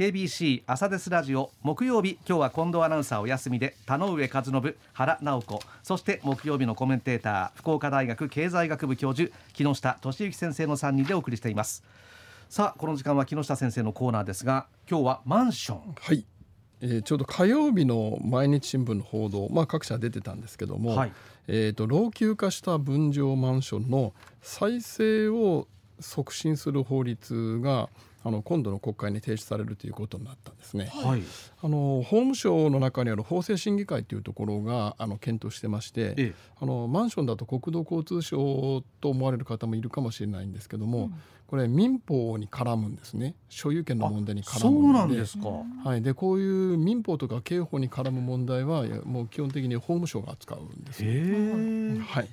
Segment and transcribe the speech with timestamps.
[0.00, 11.84] KBC 朝ですラジオ木曜日今日は近藤アナウンサーお休みで田上和信原直子そして木曜日のコメンテーター福岡大学経済学部教授木下俊之先生の3人でお送りしています。
[12.48, 15.94] さあこの時間は木下先生のコーナーですが今日はマンション。
[16.00, 16.24] はい、
[16.80, 21.12] えーちょうど火曜日の毎日新聞の報道、まあ、各社出てたんですけども、はい。
[21.46, 25.68] えー、と老朽化した分譲マンションの再生を
[26.00, 27.90] 促進する法律が
[28.22, 30.90] あの今度の国会に提出されるということになったんですね。
[30.92, 31.22] はい。
[31.62, 36.34] あの法務省の中にある法制審議会というところがあの検討してまして、ええ。
[36.60, 41.10] あのマンションだと国土交通省と思われる方もいるかもしれないんですけども、
[41.46, 43.34] これ民法に絡むんですね。
[43.48, 45.48] 所有権の問題に絡そむのうなんですか、
[45.84, 51.98] はい、でこういう民法とか刑法に絡む問題はもう基本的に法務省が扱うんですえ。
[52.06, 52.28] はい。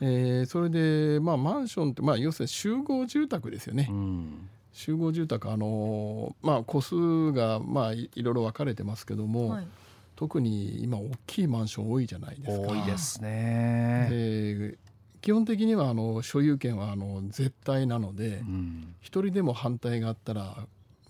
[0.00, 3.88] えーそれで、まあ、マンションって、まあ、要するに集合住宅ですよね。
[3.90, 9.66] うん集合住宅あのーまあ戸数がまあいいろいろ分かれてますけども、はい。
[10.14, 12.68] 特に今大きいマンション多いじゃないですか。
[12.68, 14.78] 多いですね、で
[15.20, 18.94] 基本的にはあの所有権はあの絶対なのでうん。
[19.00, 20.56] 一人でも反対があったら、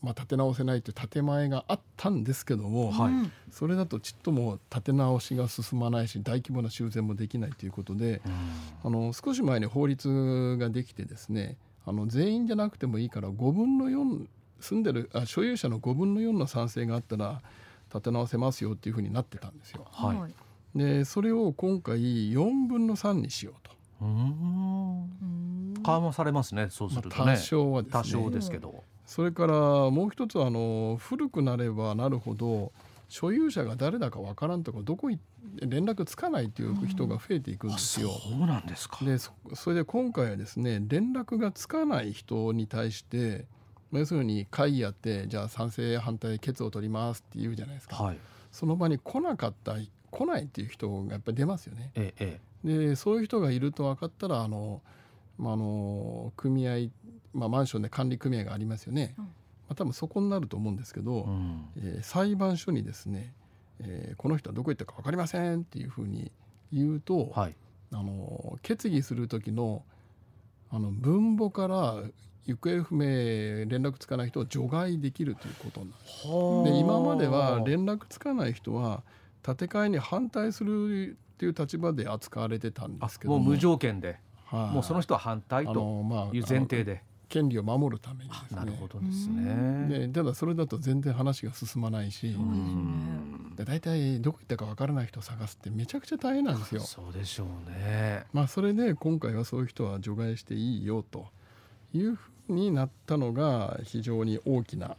[0.03, 3.13] まあ、建て直せないという建前があったんですけども、はい。
[3.13, 3.33] うん。
[3.51, 8.23] それだとちっとも建て直しが進まないし大規模な修繕もできないということで
[8.83, 14.27] あの少し前に法律ができてですねあの全員じゃなくてもいいから5分の4
[14.61, 17.41] 住んでるあ所有者の5分の4の賛成があったら
[17.91, 19.87] 建て直せますよっていうふうになってたんですよ。
[19.91, 20.79] はい。
[20.79, 23.69] でそれを今回4分の3にしようと。
[24.01, 28.01] 緩和されますねそうすまあるとね、多少はですね。
[28.01, 29.55] 多少ですけど、それから
[29.91, 32.73] もう一つはあの古くなればなるほど
[33.09, 35.19] 所有者が誰だかわからんとかどこい
[35.61, 38.11] 連絡つかないという人が増えていくんあですよ。
[38.11, 39.05] そうなんですか。
[39.05, 43.47] でそそれで今回はですね連絡がつかない人に対して
[43.91, 48.19] まあ要するに会議やってじゃあ賛成反対決を取りますって言うじゃないですか、はい。
[48.53, 49.77] その場に来なかった
[50.11, 51.91] 来ないっていう人がやっぱり出ますよね。
[51.95, 52.89] えええ。
[52.89, 54.83] でそういう人がいると分かったらあの、
[55.39, 56.91] まあ、あの組合、
[57.33, 59.29] まあ、マンションで管理組合がありますよね、うん
[59.69, 61.65] まあ、多分そこになると思うんですけど、えうん。
[61.77, 63.33] えー裁判所にですね、
[63.81, 66.33] えーこの人はどこ行ったか分かりませんっていうふうに
[66.73, 67.55] 言うと、はい。
[67.93, 69.83] あの決議する時の
[70.71, 72.03] あの分母から
[72.47, 76.73] 行方不明連絡つかない人を除外できるということなんです。
[76.73, 79.03] で今までは連絡つかない人は
[79.43, 83.39] 建て替えに反対するっていう立場で扱われてたんですけども。
[83.39, 84.75] う無条件で、はい。
[84.75, 90.07] もうその人は反対あという前提で、権利を守るためにですねなるほどですね。
[90.07, 92.35] でただそれだと全然話が進まないし、
[93.57, 96.81] で大体どこ行ったかわからない人を探すってめちゃくちゃ大変なんですよ。
[96.81, 98.25] そうでしょうね。
[98.33, 101.27] まあそれで今回はそういう人は除外していいよと
[101.93, 104.97] いうふうになったのが非常に大きな、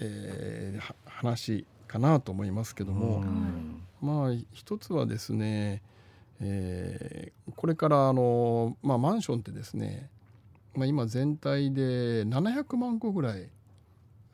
[0.00, 5.82] えーは話かなと思いますけども、うんまあ一つはですね、
[6.40, 10.08] えーこれからあの、まあ、マンションってですね、
[10.74, 13.48] まあ、今全体で700万個ぐらい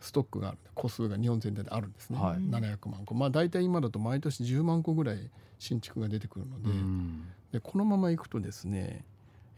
[0.00, 0.58] ストックがある。
[0.74, 2.36] 個数が日本全体であるんですね、はい。
[2.38, 3.14] 700万個。
[3.14, 7.22] まあ大体今だと毎年10万個ぐらい新築が出てくるので,、うん。
[7.52, 9.04] でこのままいくとですね、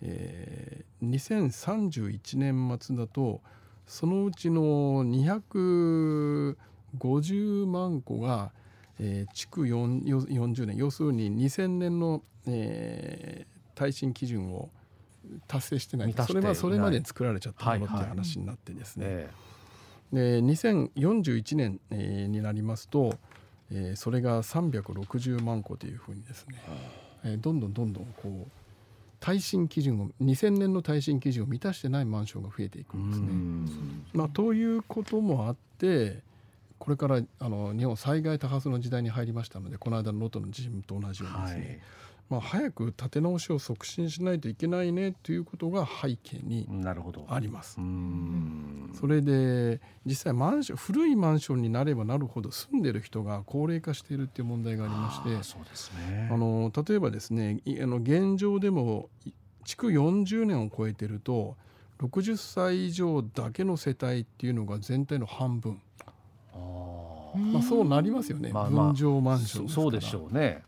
[0.02, 3.40] えー2031年末だと
[3.86, 8.52] そのうちの250万個が、
[8.98, 10.76] えー築4 40年。
[10.76, 14.68] 要するに2000年の、えー耐震基準を
[15.46, 16.12] 達成してない。
[16.12, 19.30] それはそれまで作られちゃったものってはいはいいう話になってですね、え
[20.12, 23.14] で2041年、えーになりますと、
[23.70, 26.62] えーそれが360万個というふうにですね、
[27.24, 28.50] えーどんどんどんどんこう
[29.20, 33.26] 耐震基準を2000年の耐震基準を満たしてないマンションが増えていくえんですね。
[33.28, 34.06] うん。
[34.14, 36.22] まあ、ということもあって
[36.78, 41.80] これからあの日本災害多発の時代に入りましたのでこの間の能登の地震と同じようにですね、はい
[42.30, 47.26] まあ、早く建て直しを促進しないといけないねということが背景になるほど。
[47.28, 47.78] あります。
[47.78, 56.28] うんそれで実際マンション古いマンションになればなるほど住んでる人が高齢化しているっていう問題がありましてそうですね。
[56.30, 59.32] あの例えばですねいあの現状でもい
[59.64, 61.56] 築40年を超えてると
[61.98, 65.82] 60歳以上だけの世帯っていうのが全体の半分、
[67.52, 70.62] まあ、そうなりますよね、まあまあ分譲マンションそうでしょうね。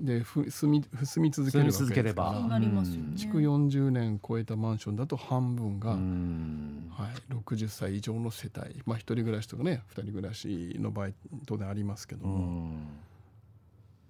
[0.00, 2.24] でふ住み住み続けるわけです住み続ければ。
[2.24, 3.16] からそうなりますよね。
[3.16, 6.90] 築40年超えたマンションだと半分が、うん。
[6.90, 11.08] はい、60歳以上の世帯、まあ、一人暮らしとかね二人暮らしの場合
[11.46, 12.86] 当然ありますけどうも、ん。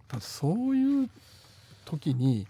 [0.08, 1.10] ただそういう
[1.84, 2.46] 時に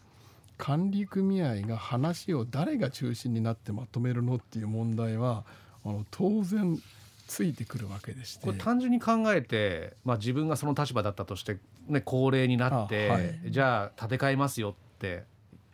[0.57, 5.45] 管理組合が話を誰が中心になってまとめるのっていう問題は
[5.85, 6.81] あの当然
[7.29, 8.45] ついてくるわけでして。
[8.45, 13.39] これ単純に考えて、まあ、自分がその立場だったとして、ね、高齢になって、あはい。
[13.49, 15.25] じゃあ建て替えますよって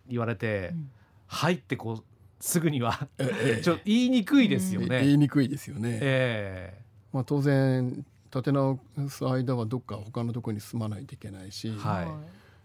[0.09, 0.91] 言われて、うん。
[1.27, 2.05] はいってこう
[2.39, 5.01] すぐにはええ ちょっと言いにくいですよえね。
[5.01, 5.99] 言いにくいですよね。
[6.03, 6.79] え
[7.13, 12.09] まあ、当然建て直す間はどっか他のところに住まないといけないし、はい。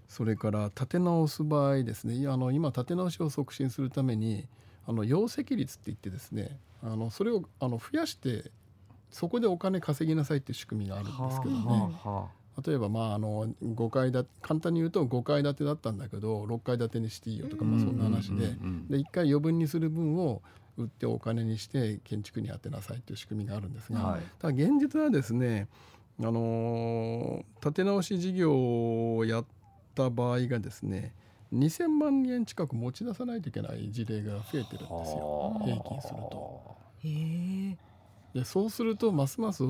[0.10, 4.48] それから建て直す場合ですねあの今建て直しを促進するために
[4.88, 8.52] あの容積率って言ってですねあのそれをあの増やして
[9.12, 11.60] そこでお金稼ぎなさいっていう仕組みがあるんはですけどね、
[12.06, 12.28] あは
[12.66, 18.58] 例えばまああの5階建て簡単に言うと5階建てだったんだけど6階建てにしていいよとか、まあ、そんな話で,、
[18.90, 20.42] で1回余分にする分を
[20.78, 24.22] 売ってお金にして建築に充てなさいという仕組みがあるんですが、はい。
[24.40, 25.68] ただ現実はですね、
[26.20, 29.46] あのー建て直し事業をやっ
[29.96, 31.14] た場合がですね
[31.52, 35.40] 2000万円近く持ち出さないといけない事例が増えてるんですよ。
[35.40, 35.64] はあ。
[35.66, 36.78] 平均すると。
[38.34, 39.64] でそうするとますます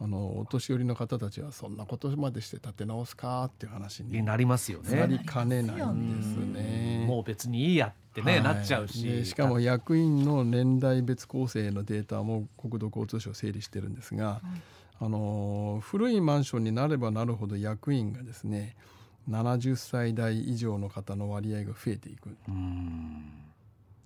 [0.00, 5.24] あのお年寄りの方たちはそんなことまでして建て直すかっていう話にになりますよなりね。
[5.24, 7.04] かねないんですね。
[7.06, 9.04] もう別にいいやってね、はいなっちゃうし。
[9.04, 14.40] でしかも役員の年代別構成のデータも国土交通省整理してるんですが、
[14.98, 18.74] あの古いマンションになればなるほど役員がですね
[19.30, 22.36] 70歳代以上の方の割合が増えていく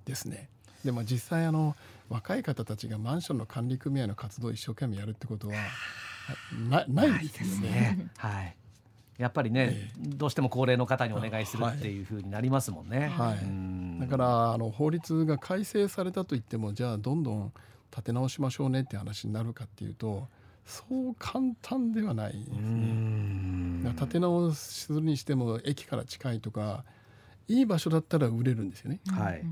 [0.05, 0.51] ですね。
[0.85, 1.75] でも実際あの
[2.09, 5.55] 若い方たちがマンションの管理組合の活動を一生懸命やるってことは
[6.69, 7.71] なないですよね。
[7.71, 8.57] ね、はい。
[9.19, 13.09] やっぱりね、えどうしても高齢の方にお願いするっていう風になりますもんね。
[13.09, 17.53] はいうんだからあの法律が改正されたといってもじゃあどんどん
[17.91, 20.29] 立て直しましょうねって話になるかっていうと
[20.67, 23.91] そう簡単ではないですうね。
[23.93, 26.85] 立て直するにしても駅から近いとか
[27.49, 29.01] いい場所だったら売れるんですよね。
[29.09, 29.43] はい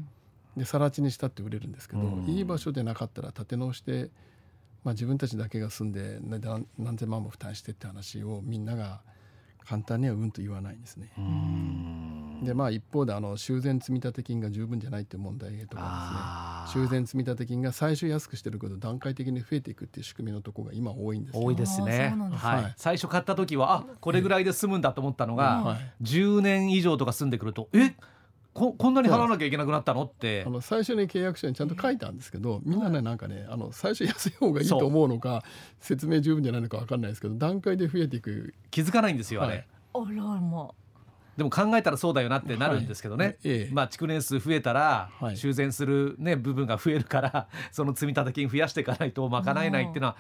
[0.57, 2.25] で更地にしたって売れるんですけど、うん。
[2.27, 4.11] いい場所でなかったら建て直して、
[4.85, 9.01] まあ、自分たちだけが住んでな何何千万も負担してって話をみんなが
[9.67, 11.11] 簡単にはうんと言わないんですね。
[11.17, 12.45] うん。
[12.45, 16.85] でまあ一方であの修繕積立金が十分じゃないっていう問題とかですね。
[16.87, 21.43] 修繕積立金が最初安くしてるけど段階的に増えていくっていう仕組みのところが今多いんですよ。
[21.43, 22.15] 多いですね。
[22.33, 22.63] はい。
[22.63, 22.75] はい。
[22.77, 25.93] 最初買った時はあこれぐらいで済むんだと思ったのが、はい。
[26.03, 27.95] 10年以上とか住んでくるとえ
[28.55, 30.45] ここんなに払わなきゃいけなくなったのって。
[30.47, 35.43] あの最初に契約書にちゃんと書いたんですけどみんなねなんかねあの最初安い方がいいと思うのか
[35.81, 38.55] 説明十分じゃないのか分かんないですけど段階で増えていく。
[38.71, 39.67] 気づかないんですよあれ、はい。
[39.95, 40.71] あらま
[41.37, 43.37] でも考えたらそうだよなってなるんですけどね、はい。
[43.43, 43.75] ええ。
[43.75, 45.37] まあ築年数増えたらはい。
[45.37, 50.17] 修繕するね部分が増えるから その積立金増やしていかないと賄えないっていうのは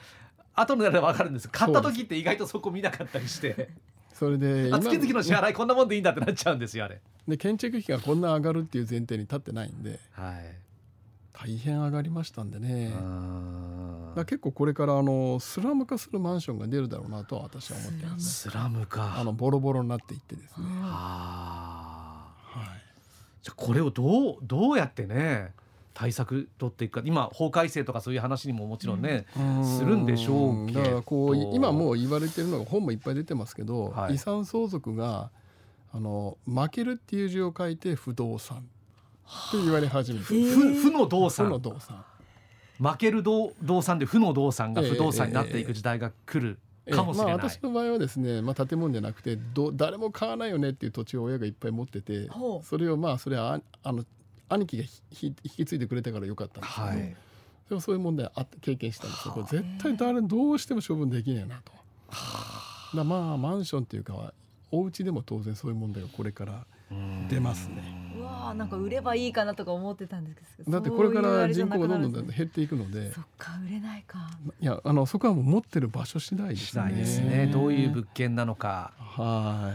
[0.56, 3.70] 後で分かるんです買った時って意外とそこ見なかったりして。
[4.12, 7.00] それであ月々の支払いこんなもんでいいんだってなっちゃうんですよあれ。
[7.29, 10.65] で建築費がこんな上がるっていう前提に立ってないんではい。
[11.37, 12.93] 大変上がりましたんでね。
[14.15, 18.53] だ結構これからあのスラム化するマンションが出るだろうなとは私は思ってますね。
[18.53, 19.17] スラムか。
[19.19, 22.59] あのボロボロになっていってですね、はい、
[23.43, 25.53] じゃあこれをどうどうやってね
[25.93, 27.03] 対策取っていくか。
[27.05, 29.26] 今法改正とかそういう話にももちろんね、
[29.65, 30.81] するんでしょうけど。
[30.82, 34.15] だからこう今もう言われてるのが本もいっぱい出てますけど、はい。
[34.15, 35.31] 遺産相続が
[35.94, 38.67] あの負けるっていう字を書いて不動産。
[39.52, 40.35] と言われ始めて。
[40.35, 42.05] る、負負の動不産の動産。
[42.81, 46.58] 負ける動動産で負の動産が不動産になっていく時代が来る
[46.93, 47.32] かもしれない。
[47.32, 52.28] ええまあ、私の場合はですね、まあ、建物じゃなくてど誰も買わないよねっていう土地を親がいっぱい持ってて
[52.64, 54.04] それをまあそれはああの
[54.49, 54.85] 兄貴が
[55.23, 56.97] 引き継いでくれたからよかったんですけど、はい。
[57.68, 59.35] でもそういう問題あって経験したんですよ。
[59.35, 61.73] これ絶対誰どうしても処分できねえなと。
[62.97, 64.35] だまあマンションっていうか
[64.81, 66.66] お家でも当然そういう問題がこれから。
[67.28, 67.83] 出ますね。
[68.16, 73.12] うわあなんか売ればいいかなとか思ってたんですけどだってこれから人口がどんどん減っていくので。
[73.12, 74.31] そっか売れないか。
[74.61, 76.66] いやあのそこはもう持ってる場所次第ですね。
[76.66, 77.47] 次第ですね。
[77.47, 78.93] どういう物件なのか。
[78.99, 79.73] は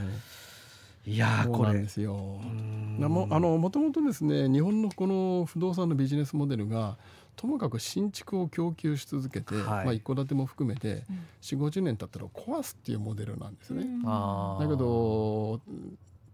[1.06, 1.12] い。
[1.12, 1.70] いやーこれ。
[1.70, 2.14] そうなんですよ。
[2.14, 3.00] うん。
[3.00, 6.98] なもあのもともとですね日本のこの不動産のビジネスモデルが
[7.40, 9.86] ともかく新築を供給し続けて、はい。
[9.86, 11.20] まあ、一戸建ても含めてうん。
[11.42, 13.86] 4 5 0年経ったら壊すっていうモデルなんですね。
[14.04, 15.62] だけど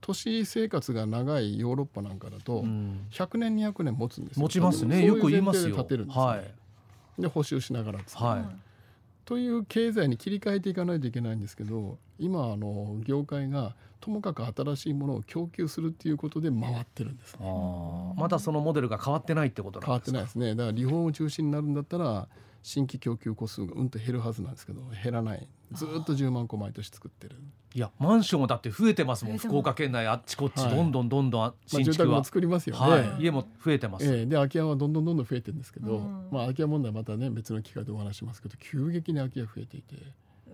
[0.02, 3.06] 都市生活が長いヨーロッパなんかだとうん。
[3.12, 4.42] 100年200年持つんですよ。
[4.42, 5.06] 持ちますね。
[5.06, 5.76] よく言いますよ。
[5.76, 6.52] 建てるんですよ、はい。
[7.20, 8.65] で補修しながらですねはい
[9.26, 17.34] という経済に切り替えていかないといけないんですけど今あの業界がともかく新しいものを供給するっていうことで回ってるんです。
[17.34, 17.40] ね
[18.18, 19.88] まだそのモデルが変わってないってことなんですか？
[19.88, 20.56] 変わってないですね。
[20.56, 22.28] だからリフォーム中心になるんだったら
[22.66, 25.48] 新規供給個数がうんと減るはずなんですけど減らない。
[25.72, 27.36] ずーっと10万個毎年作ってる、
[27.76, 29.38] いやマンションもだって増えてますもん。
[29.38, 30.76] 福岡県内あっちこっちはい。
[30.76, 31.94] どんどんどんどんまあ、新築は。
[31.94, 34.26] 住宅も、作りますよね、はい、家も増えてます、ええ。
[34.26, 36.28] で空き家はどんどんどんどん増えてるんですけど、うん。
[36.32, 39.96] まあ、空き家問題またね別の機会でお話しますけど急激に空き家増えていて、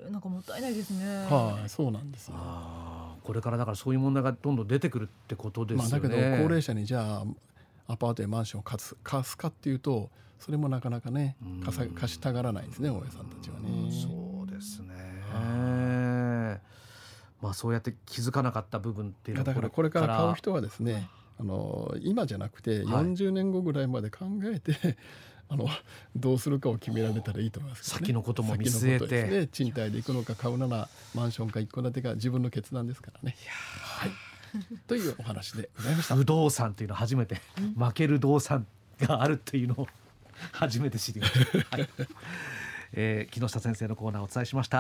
[0.10, 1.06] なんかもったいないですね。
[1.06, 2.34] はいそうなんですよ。
[2.38, 6.10] あーこれからだからそういう問題がどんどん出てくるってことですよまあ、ね。
[6.10, 7.26] だけど高齢者にじゃあ
[7.92, 11.62] アパートやマンションを貸す貸すかっていうとそれもなかなかねうん。
[11.62, 13.92] 貸さ貸したがらないですね大家さんたちはね。
[13.92, 15.02] そうですね。
[17.42, 23.06] まあそうやって気づかなかった部分っていうのはだからこれから買う人はですねあの今じゃなくてはい。
[23.06, 24.98] 40年後ぐらいまで考えて、
[25.50, 25.68] あの
[26.16, 29.24] どうするかを決められたらいいと思いますけどね、先のことも見据えて。
[29.24, 33.36] ね、賃貸で行くのか買うならマンションか一戸建てか自分の決断ですからね。
[33.82, 34.12] はい、
[34.88, 36.16] というお話でございました。
[36.16, 37.42] 不動産っていうのは初めて
[37.78, 38.66] 負ける動産
[39.00, 39.88] があるっていうのを
[40.52, 41.34] 初めて知りまし
[41.70, 41.78] た。
[41.78, 41.90] はい。
[42.94, 44.80] えー木下先生のコーナーをお伝えしました。